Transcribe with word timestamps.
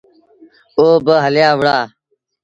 او 0.77 0.87
با 1.05 1.15
هليآ 1.25 1.51
وُهڙآ۔ 1.59 1.77